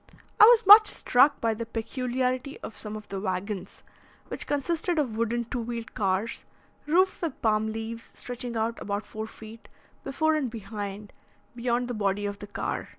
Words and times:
I 0.39 0.45
was 0.45 0.65
much 0.65 0.87
struck 0.87 1.39
by 1.39 1.53
the 1.53 1.63
peculiarity 1.67 2.59
of 2.61 2.75
some 2.75 2.95
of 2.95 3.07
the 3.09 3.19
waggons, 3.19 3.83
which 4.29 4.47
consisted 4.47 4.97
of 4.97 5.15
wooden 5.15 5.45
two 5.45 5.61
wheeled 5.61 5.93
cars, 5.93 6.43
roofed 6.87 7.21
with 7.21 7.39
palm 7.43 7.67
leaves 7.71 8.09
stretching 8.15 8.57
out 8.57 8.81
about 8.81 9.05
four 9.05 9.27
feet, 9.27 9.69
before 10.03 10.33
and 10.33 10.49
behind, 10.49 11.13
beyond 11.55 11.87
the 11.87 11.93
body 11.93 12.25
of 12.25 12.39
the 12.39 12.47
car. 12.47 12.89